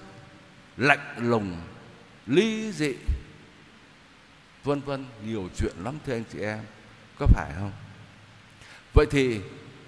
lạnh 0.77 1.15
lùng 1.17 1.57
ly 2.27 2.71
dị 2.71 2.95
vân 4.63 4.81
vân 4.81 5.05
nhiều 5.25 5.49
chuyện 5.57 5.73
lắm 5.83 5.97
thưa 6.05 6.13
anh 6.13 6.23
chị 6.33 6.39
em 6.39 6.59
có 7.19 7.25
phải 7.25 7.51
không 7.59 7.71
vậy 8.93 9.05
thì 9.11 9.41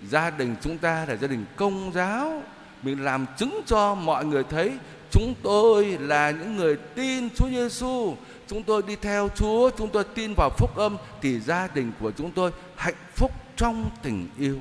gia 0.03 0.29
đình 0.29 0.55
chúng 0.61 0.77
ta 0.77 1.05
là 1.05 1.15
gia 1.15 1.27
đình 1.27 1.45
công 1.55 1.91
giáo 1.93 2.43
mình 2.81 3.03
làm 3.03 3.25
chứng 3.37 3.61
cho 3.65 3.95
mọi 3.95 4.25
người 4.25 4.43
thấy 4.43 4.77
chúng 5.11 5.33
tôi 5.43 5.97
là 5.99 6.31
những 6.31 6.57
người 6.57 6.77
tin 6.95 7.29
Chúa 7.29 7.49
Giêsu 7.49 8.15
chúng 8.49 8.63
tôi 8.63 8.81
đi 8.87 8.95
theo 8.95 9.29
Chúa, 9.35 9.69
chúng 9.77 9.89
tôi 9.89 10.03
tin 10.03 10.33
vào 10.37 10.49
phúc 10.57 10.75
âm, 10.75 10.97
thì 11.21 11.39
gia 11.39 11.67
đình 11.67 11.91
của 11.99 12.11
chúng 12.11 12.31
tôi 12.31 12.51
hạnh 12.75 12.95
phúc 13.15 13.31
trong 13.55 13.89
tình 14.03 14.27
yêu. 14.37 14.59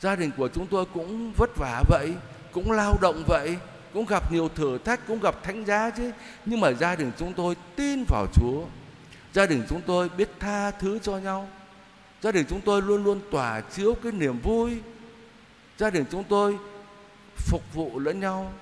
Gia 0.00 0.16
đình 0.16 0.30
của 0.36 0.48
chúng 0.48 0.66
tôi 0.66 0.84
cũng 0.94 1.32
vất 1.32 1.50
vả 1.56 1.82
vậy, 1.88 2.12
cũng 2.52 2.72
lao 2.72 2.98
động 3.02 3.22
vậy, 3.26 3.56
cũng 3.92 4.06
gặp 4.06 4.32
nhiều 4.32 4.48
thử 4.54 4.78
thách, 4.78 5.06
cũng 5.06 5.20
gặp 5.20 5.42
thánh 5.42 5.64
giá 5.64 5.90
chứ. 5.90 6.10
Nhưng 6.44 6.60
mà 6.60 6.72
gia 6.72 6.96
đình 6.96 7.12
chúng 7.18 7.32
tôi 7.32 7.56
tin 7.76 8.04
vào 8.08 8.26
chúa. 8.34 8.62
Gia 9.32 9.46
đình 9.46 9.62
chúng 9.68 9.80
tôi 9.86 10.08
biết 10.08 10.30
tha 10.40 10.70
thứ 10.70 10.98
cho 10.98 11.18
nhau. 11.18 11.48
Gia 12.22 12.32
đình 12.32 12.46
chúng 12.48 12.60
tôi 12.60 12.82
luôn 12.82 13.04
luôn 13.04 13.20
tỏa 13.30 13.60
chiếu 13.60 13.94
cái 14.02 14.12
niềm 14.12 14.38
vui. 14.38 14.78
Gia 15.78 15.90
đình 15.90 16.04
chúng 16.10 16.24
tôi 16.24 16.58
phục 17.36 17.62
vụ 17.74 17.98
lẫn 17.98 18.20
nhau 18.20 18.52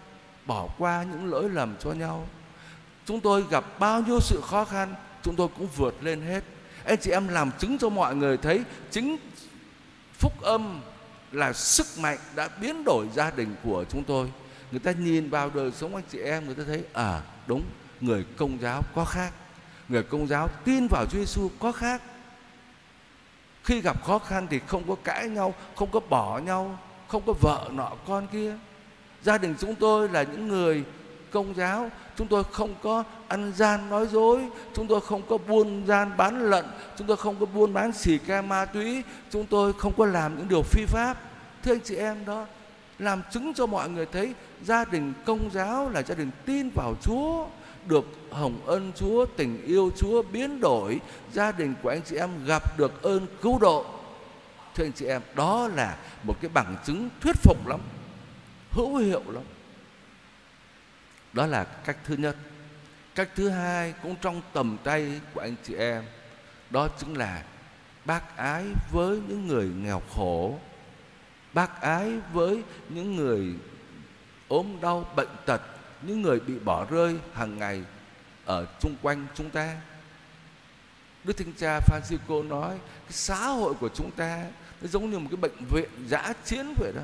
bỏ 0.46 0.68
qua 0.78 1.02
những 1.12 1.30
lỗi 1.30 1.48
lầm 1.48 1.76
cho 1.80 1.92
nhau. 1.92 2.26
Chúng 3.06 3.20
tôi 3.20 3.44
gặp 3.50 3.64
bao 3.78 4.02
nhiêu 4.02 4.20
sự 4.20 4.40
khó 4.44 4.64
khăn, 4.64 4.94
chúng 5.22 5.36
tôi 5.36 5.48
cũng 5.58 5.68
vượt 5.76 5.94
lên 6.02 6.20
hết. 6.20 6.44
Anh 6.84 6.98
chị 7.00 7.10
em 7.10 7.28
làm 7.28 7.50
chứng 7.58 7.78
cho 7.78 7.88
mọi 7.88 8.16
người 8.16 8.36
thấy, 8.36 8.62
chính 8.90 9.16
phúc 10.18 10.32
âm 10.42 10.80
là 11.32 11.52
sức 11.52 11.86
mạnh 11.98 12.18
đã 12.34 12.48
biến 12.60 12.84
đổi 12.84 13.06
gia 13.14 13.30
đình 13.30 13.54
của 13.64 13.84
chúng 13.88 14.04
tôi. 14.04 14.32
Người 14.70 14.80
ta 14.80 14.92
nhìn 14.92 15.30
vào 15.30 15.50
đời 15.54 15.72
sống 15.72 15.94
anh 15.94 16.04
chị 16.12 16.18
em, 16.18 16.46
người 16.46 16.54
ta 16.54 16.62
thấy 16.66 16.84
à 16.92 17.22
đúng, 17.46 17.62
người 18.00 18.24
công 18.36 18.60
giáo 18.60 18.82
có 18.94 19.04
khác. 19.04 19.32
Người 19.88 20.02
công 20.02 20.26
giáo 20.26 20.48
tin 20.64 20.86
vào 20.90 21.06
Chúa 21.06 21.18
Giêsu 21.18 21.48
có 21.58 21.72
khác. 21.72 22.02
Khi 23.64 23.80
gặp 23.80 24.04
khó 24.04 24.18
khăn 24.18 24.46
thì 24.50 24.60
không 24.66 24.88
có 24.88 24.94
cãi 25.04 25.28
nhau, 25.28 25.54
không 25.76 25.90
có 25.90 26.00
bỏ 26.00 26.38
nhau, 26.38 26.78
không 27.08 27.22
có 27.26 27.32
vợ 27.40 27.70
nọ 27.72 27.92
con 28.06 28.26
kia 28.32 28.56
gia 29.24 29.38
đình 29.38 29.54
chúng 29.58 29.74
tôi 29.74 30.08
là 30.08 30.22
những 30.22 30.48
người 30.48 30.84
công 31.30 31.54
giáo. 31.56 31.90
Chúng 32.16 32.26
tôi 32.26 32.44
không 32.52 32.74
có 32.82 33.04
ăn 33.28 33.52
gian 33.56 33.90
nói 33.90 34.06
dối. 34.06 34.40
Chúng 34.74 34.86
tôi 34.86 35.00
không 35.00 35.22
có 35.28 35.38
buôn 35.38 35.86
gian 35.86 36.10
bán 36.16 36.50
lận. 36.50 36.64
Chúng 36.96 37.06
tôi 37.06 37.16
không 37.16 37.36
có 37.40 37.46
buôn 37.46 37.72
bán 37.72 37.92
xì 37.92 38.18
ke 38.18 38.40
ma 38.40 38.64
túy. 38.64 39.02
Chúng 39.30 39.46
tôi 39.46 39.72
không 39.72 39.92
có 39.96 40.06
làm 40.06 40.36
những 40.38 40.48
điều 40.48 40.62
phi 40.62 40.84
pháp. 40.86 41.16
Thưa 41.62 41.72
anh 41.72 41.80
chị 41.80 41.96
em 41.96 42.24
đó 42.24 42.46
làm 42.98 43.22
chứng 43.30 43.54
cho 43.54 43.66
mọi 43.66 43.88
người 43.88 44.06
thấy 44.06 44.34
gia 44.64 44.84
đình 44.84 45.12
công 45.24 45.50
giáo 45.52 45.90
là 45.90 46.02
gia 46.02 46.14
đình 46.14 46.30
tin 46.46 46.70
vào 46.74 46.94
Chúa 47.02 47.46
được 47.86 48.04
hồng 48.30 48.60
ân 48.66 48.92
Chúa, 48.96 49.26
tình 49.26 49.66
yêu 49.66 49.90
Chúa 49.96 50.22
biến 50.22 50.60
đổi, 50.60 51.00
gia 51.32 51.52
đình 51.52 51.74
của 51.82 51.88
anh 51.88 52.00
chị 52.02 52.16
em 52.16 52.30
gặp 52.46 52.78
được 52.78 53.02
ơn 53.02 53.26
cứu 53.42 53.58
độ. 53.58 53.84
Thưa 54.74 54.84
anh 54.84 54.92
chị 54.92 55.06
em, 55.06 55.22
đó 55.34 55.68
là 55.74 55.96
một 56.22 56.34
cái 56.40 56.50
bằng 56.54 56.76
chứng 56.86 57.08
thuyết 57.20 57.36
phục 57.42 57.66
lắm, 57.66 57.80
hữu 58.72 58.96
hiệu 58.96 59.22
lắm. 59.26 59.42
Đó 61.32 61.46
là 61.46 61.64
cách 61.64 61.96
thứ 62.04 62.16
nhất. 62.16 62.36
Cách 63.14 63.28
thứ 63.34 63.48
hai 63.48 63.94
cũng 64.02 64.16
trong 64.20 64.42
tầm 64.52 64.76
tay 64.84 65.20
của 65.34 65.40
anh 65.40 65.54
chị 65.62 65.74
em, 65.74 66.04
đó 66.70 66.88
chính 66.98 67.14
là 67.14 67.42
bác 68.04 68.36
ái 68.36 68.64
với 68.92 69.20
những 69.28 69.46
người 69.46 69.68
nghèo 69.68 70.02
khổ, 70.14 70.58
bác 71.52 71.80
ái 71.80 72.12
với 72.32 72.62
những 72.88 73.16
người 73.16 73.54
ốm 74.48 74.66
đau 74.80 75.12
bệnh 75.16 75.28
tật 75.46 75.62
những 76.02 76.22
người 76.22 76.40
bị 76.40 76.58
bỏ 76.58 76.86
rơi 76.90 77.16
hàng 77.34 77.58
ngày 77.58 77.82
ở 78.44 78.66
chung 78.80 78.96
quanh 79.02 79.26
chúng 79.34 79.50
ta 79.50 79.76
Đức 81.24 81.36
Thánh 81.36 81.52
Cha 81.56 81.80
Francisco 81.80 82.48
nói 82.48 82.78
cái 82.78 83.12
xã 83.12 83.46
hội 83.46 83.74
của 83.74 83.88
chúng 83.94 84.10
ta 84.10 84.44
nó 84.80 84.88
giống 84.88 85.10
như 85.10 85.18
một 85.18 85.28
cái 85.30 85.36
bệnh 85.36 85.64
viện 85.70 85.90
giã 86.06 86.32
chiến 86.44 86.74
vậy 86.76 86.92
đó 86.96 87.02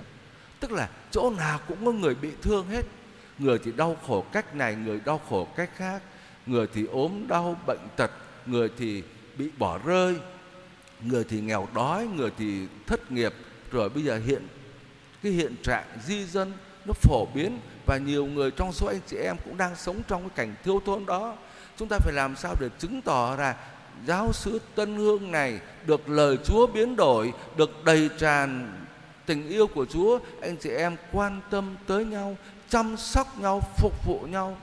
tức 0.61 0.73
là 0.73 0.89
chỗ 1.11 1.31
nào 1.31 1.61
cũng 1.69 1.85
có 1.85 1.93
người 1.93 2.15
bị 2.15 2.31
thương 2.43 2.69
hết. 2.69 2.83
Người 3.39 3.59
thì 3.65 3.73
đau 3.73 3.97
khổ 4.07 4.25
cách 4.33 4.55
này, 4.55 4.75
người 4.75 5.01
đau 5.05 5.21
khổ 5.29 5.49
cách 5.57 5.71
khác. 5.77 6.03
Người 6.47 6.67
thì 6.75 6.87
ốm 6.87 7.29
đau, 7.29 7.57
bệnh 7.67 7.89
tật, 7.97 8.11
người 8.47 8.69
thì 8.79 9.03
bị 9.37 9.51
bỏ 9.59 9.79
rơi. 9.79 10.17
Người 11.03 11.25
thì 11.25 11.41
nghèo 11.41 11.69
đói, 11.75 12.07
người 12.07 12.31
thì 12.39 12.67
thất 12.87 13.13
nghiệp. 13.13 13.35
Rồi 13.71 13.89
bây 13.89 14.03
giờ 14.03 14.21
hiện, 14.27 14.49
cái 15.23 15.33
hiện 15.33 15.55
trạng 15.63 15.85
di 16.07 16.25
dân 16.25 16.53
nó 16.85 16.93
phổ 16.93 17.27
biến 17.35 17.61
và 17.87 17.99
nhiều 17.99 18.27
người 18.27 18.51
trong 18.51 18.73
số 18.73 18.87
anh 18.87 19.01
chị 19.07 19.17
em 19.17 19.37
cũng 19.45 19.57
đang 19.57 19.77
sống 19.77 20.03
trong 20.09 20.21
cái 20.21 20.31
cảnh 20.35 20.55
thiếu 20.65 20.83
thốn 20.87 21.07
đó. 21.07 21.37
Chúng 21.77 21.89
ta 21.89 21.99
phải 21.99 22.13
làm 22.15 22.37
sao 22.37 22.55
để 22.61 22.69
chứng 22.79 23.03
tỏ 23.03 23.37
là 23.39 23.57
giáo 24.07 24.33
sứ 24.33 24.61
tân 24.75 24.97
hương 24.97 25.33
này 25.33 25.61
được 25.87 26.09
lời 26.09 26.39
chúa 26.45 26.67
biến 26.67 26.97
đổi, 26.97 27.33
được 27.57 27.85
đầy 27.85 28.11
tràn 28.19 28.73
tình 29.29 29.49
yêu 29.49 29.67
của 29.67 29.87
chúa 29.87 30.19
anh 30.43 30.57
chị 30.57 30.71
em 30.71 30.97
quan 31.13 31.41
tâm 31.51 31.77
tới 31.87 32.05
nhau 32.05 32.37
chăm 32.69 32.97
sóc 32.97 33.39
nhau 33.39 33.63
phục 33.77 34.07
vụ 34.07 34.21
nhau. 34.31 34.57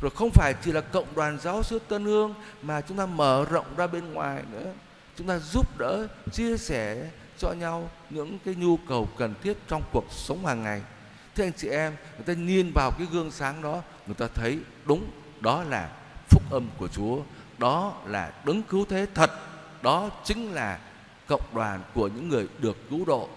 Rồi 0.00 0.10
không 0.10 0.30
phải 0.30 0.54
chỉ 0.64 0.72
là 0.72 0.80
cộng 0.80 1.14
đoàn 1.14 1.38
giáo 1.40 1.62
sư 1.62 1.78
tân 1.88 2.04
hương 2.04 2.34
mà 2.62 2.80
chúng 2.80 2.96
ta 2.96 3.06
mở 3.06 3.44
rộng 3.50 3.66
ra 3.76 3.86
bên 3.86 4.12
ngoài 4.12 4.42
nữa. 4.52 4.72
Chúng 5.16 5.26
ta 5.26 5.38
giúp 5.38 5.78
đỡ 5.78 6.06
chia 6.32 6.56
sẻ 6.56 7.10
cho 7.38 7.52
nhau 7.52 7.90
những 8.10 8.38
cái 8.44 8.54
nhu 8.54 8.76
cầu 8.76 9.08
cần 9.18 9.34
thiết 9.42 9.56
trong 9.68 9.82
cuộc 9.92 10.04
sống 10.10 10.46
hàng 10.46 10.62
ngày. 10.62 10.82
Thế 11.34 11.44
anh 11.44 11.52
chị 11.56 11.68
em, 11.68 11.96
người 12.16 12.24
ta 12.26 12.42
nhìn 12.42 12.72
vào 12.74 12.90
cái 12.98 13.06
gương 13.12 13.30
sáng 13.30 13.62
đó, 13.62 13.82
người 14.06 14.14
ta 14.14 14.26
thấy 14.34 14.58
đúng 14.84 15.10
đó 15.40 15.62
là 15.62 15.90
phúc 16.28 16.42
âm 16.50 16.66
của 16.78 16.88
Chúa, 16.88 17.18
đó 17.58 17.94
là 18.06 18.32
đấng 18.44 18.62
cứu 18.62 18.84
thế 18.88 19.06
thật, 19.14 19.30
đó 19.82 20.10
chính 20.24 20.52
là 20.52 20.78
cộng 21.28 21.54
đoàn 21.54 21.82
của 21.94 22.08
những 22.08 22.28
người 22.28 22.48
được 22.58 22.76
cứu 22.90 23.04
độ. 23.04 23.28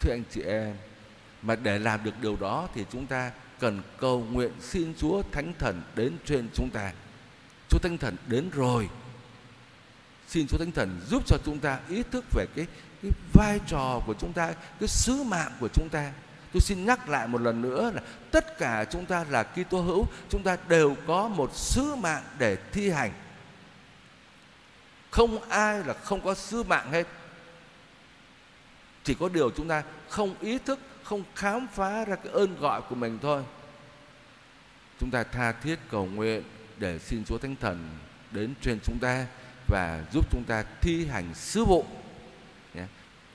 Thưa 0.00 0.12
anh 0.12 0.22
chị 0.30 0.42
em, 0.42 0.76
mà 1.42 1.56
để 1.56 1.78
làm 1.78 2.04
được 2.04 2.14
điều 2.20 2.36
đó 2.36 2.68
thì 2.74 2.84
chúng 2.92 3.06
ta 3.06 3.30
cần 3.60 3.82
cầu 3.98 4.26
nguyện 4.30 4.52
xin 4.60 4.94
Chúa 4.98 5.22
Thánh 5.32 5.52
Thần 5.58 5.82
đến 5.96 6.16
trên 6.24 6.48
chúng 6.54 6.70
ta. 6.72 6.92
Chúa 7.68 7.78
Thánh 7.78 7.98
Thần 7.98 8.16
đến 8.26 8.50
rồi. 8.50 8.88
Xin 10.28 10.46
Chúa 10.46 10.58
Thánh 10.58 10.72
Thần 10.72 11.00
giúp 11.10 11.22
cho 11.26 11.36
chúng 11.44 11.58
ta 11.58 11.80
ý 11.88 12.02
thức 12.10 12.24
về 12.30 12.46
cái 12.56 12.66
cái 13.02 13.10
vai 13.32 13.60
trò 13.66 14.00
của 14.06 14.14
chúng 14.18 14.32
ta, 14.32 14.52
cái 14.80 14.88
sứ 14.88 15.22
mạng 15.22 15.52
của 15.60 15.68
chúng 15.68 15.88
ta 15.88 16.12
Tôi 16.52 16.60
xin 16.60 16.84
nhắc 16.84 17.08
lại 17.08 17.28
một 17.28 17.40
lần 17.40 17.62
nữa 17.62 17.90
là 17.94 18.00
tất 18.30 18.58
cả 18.58 18.84
chúng 18.90 19.06
ta 19.06 19.24
là 19.28 19.42
Kitô 19.42 19.80
hữu, 19.80 20.06
chúng 20.28 20.42
ta 20.42 20.56
đều 20.68 20.96
có 21.06 21.28
một 21.28 21.50
sứ 21.56 21.94
mạng 21.94 22.22
để 22.38 22.56
thi 22.72 22.90
hành. 22.90 23.12
Không 25.12 25.42
ai 25.48 25.84
là 25.84 25.94
không 25.94 26.20
có 26.20 26.34
sứ 26.34 26.62
mạng 26.62 26.90
hết. 26.90 27.06
Chỉ 29.04 29.14
có 29.14 29.28
điều 29.28 29.50
chúng 29.50 29.68
ta 29.68 29.82
không 30.08 30.34
ý 30.40 30.58
thức, 30.58 30.78
không 31.02 31.22
khám 31.34 31.66
phá 31.74 32.04
ra 32.04 32.16
cái 32.16 32.32
ơn 32.32 32.60
gọi 32.60 32.82
của 32.88 32.94
mình 32.94 33.18
thôi. 33.22 33.42
Chúng 35.00 35.10
ta 35.10 35.22
tha 35.22 35.52
thiết 35.52 35.78
cầu 35.90 36.06
nguyện 36.06 36.42
để 36.78 36.98
xin 36.98 37.24
Chúa 37.24 37.38
Thánh 37.38 37.56
Thần 37.56 37.88
đến 38.30 38.54
trên 38.60 38.78
chúng 38.84 38.98
ta 39.00 39.26
và 39.68 40.04
giúp 40.12 40.26
chúng 40.30 40.44
ta 40.46 40.64
thi 40.80 41.06
hành 41.06 41.34
sứ 41.34 41.64
vụ. 41.64 41.84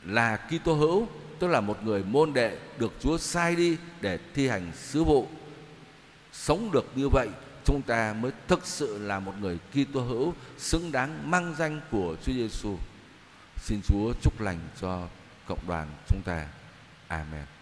Là 0.03 0.37
Kitô 0.37 0.73
hữu 0.73 1.07
tức 1.39 1.47
là 1.47 1.61
một 1.61 1.83
người 1.83 2.03
môn 2.03 2.33
đệ 2.33 2.57
được 2.77 2.93
Chúa 2.99 3.17
sai 3.17 3.55
đi 3.55 3.77
để 4.01 4.19
thi 4.33 4.47
hành 4.47 4.71
sứ 4.75 5.03
vụ. 5.03 5.27
Sống 6.31 6.71
được 6.71 6.85
như 6.95 7.09
vậy, 7.09 7.27
chúng 7.67 7.81
ta 7.81 8.13
mới 8.13 8.31
thực 8.47 8.65
sự 8.65 8.97
là 8.97 9.19
một 9.19 9.33
người 9.39 9.59
Kitô 9.71 10.01
hữu, 10.01 10.33
xứng 10.57 10.91
đáng 10.91 11.31
mang 11.31 11.55
danh 11.57 11.81
của 11.91 12.15
Chúa 12.23 12.31
Giêsu. 12.33 12.77
Xin 13.57 13.81
Chúa 13.87 14.13
chúc 14.21 14.41
lành 14.41 14.59
cho 14.81 15.07
cộng 15.47 15.67
đoàn 15.67 15.87
chúng 16.07 16.21
ta. 16.25 16.47
Amen. 17.07 17.56